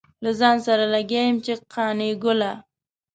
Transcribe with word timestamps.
له 0.23 0.31
ځان 0.39 0.57
سره 0.67 0.83
لګيا 0.93 1.23
يم 1.27 1.37
چې 1.45 1.53
قانع 1.73 2.11
ګله. 2.23 2.51